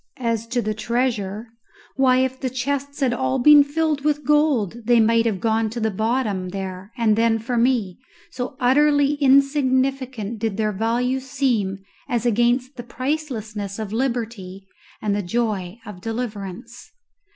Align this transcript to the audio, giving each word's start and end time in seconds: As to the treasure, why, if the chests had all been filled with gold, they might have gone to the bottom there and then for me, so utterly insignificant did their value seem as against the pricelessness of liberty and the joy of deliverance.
As 0.17 0.47
to 0.47 0.63
the 0.63 0.73
treasure, 0.73 1.49
why, 1.95 2.21
if 2.25 2.39
the 2.39 2.49
chests 2.49 3.01
had 3.01 3.13
all 3.13 3.37
been 3.37 3.63
filled 3.63 4.03
with 4.03 4.25
gold, 4.25 4.77
they 4.85 4.99
might 4.99 5.27
have 5.27 5.39
gone 5.39 5.69
to 5.69 5.79
the 5.79 5.91
bottom 5.91 6.49
there 6.49 6.91
and 6.97 7.15
then 7.15 7.37
for 7.37 7.55
me, 7.55 7.99
so 8.31 8.57
utterly 8.59 9.13
insignificant 9.21 10.39
did 10.39 10.57
their 10.57 10.71
value 10.73 11.19
seem 11.19 11.83
as 12.09 12.25
against 12.25 12.77
the 12.77 12.83
pricelessness 12.83 13.77
of 13.77 13.93
liberty 13.93 14.65
and 15.03 15.15
the 15.15 15.21
joy 15.21 15.77
of 15.85 16.01
deliverance. 16.01 16.91